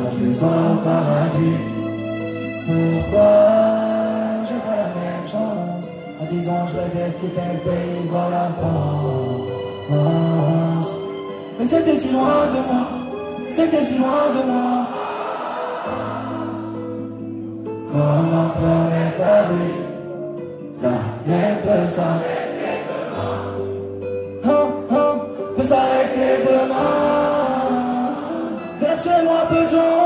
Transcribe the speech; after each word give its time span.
Anges 0.00 0.32
sont 0.32 0.46
au 0.46 0.76
paradis 0.82 1.58
Pourquoi 2.66 3.32
j'ai 4.44 4.60
pas 4.66 4.76
la 4.76 4.88
même 4.96 5.26
chance? 5.26 5.86
10 6.28 6.48
ans 6.48 6.66
je 6.66 6.76
rêvais 6.76 7.08
de 7.08 7.14
quitter 7.20 7.48
le 7.52 7.58
pays 7.58 8.08
voir 8.08 8.28
la 8.30 8.48
France 9.88 10.90
Mais 11.58 11.64
c'était 11.64 11.96
si 11.96 12.12
loin 12.12 12.46
de 12.46 12.60
moi 12.70 12.84
C'était 13.50 13.82
si 13.82 13.98
loin 13.98 14.30
de 14.32 14.42
moi 14.50 14.86
Comme 17.92 18.32
un 18.34 18.48
premier 18.60 19.10
paris 19.18 19.78
La 20.82 20.96
peut 21.62 21.86
s'arrêter 21.86 22.40
peut 25.60 25.66
s'arrêter 25.66 26.42
demain. 26.44 27.60
Vers 28.80 28.98
chez 28.98 29.22
moi, 29.24 29.46
peu 29.48 29.66
de. 29.66 29.99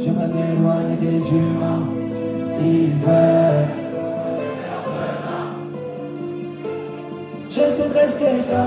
Je 0.00 0.10
m'éloigne 0.10 0.96
des 1.00 1.28
humains, 1.30 1.86
ils 2.60 2.92
veulent. 3.04 3.66
J'essaie 7.50 7.88
de 7.88 7.94
rester 7.94 8.24
là, 8.50 8.66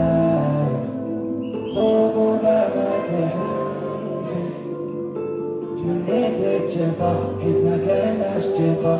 تشفى 6.67 7.13
حيت 7.43 7.57
ما 7.65 7.77
كانش 7.87 8.45
تشفى 8.45 8.99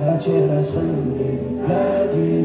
هادشي 0.00 0.30
علاش 0.42 0.66
خليت 0.70 1.40
بلادي 1.68 2.39